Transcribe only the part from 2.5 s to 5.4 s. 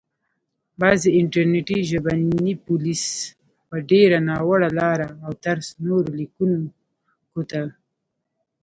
پوليس په ډېره ناوړه لاره او